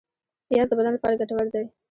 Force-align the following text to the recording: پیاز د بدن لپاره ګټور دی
پیاز 0.47 0.67
د 0.69 0.73
بدن 0.79 0.93
لپاره 0.95 1.19
ګټور 1.21 1.45
دی 1.53 1.65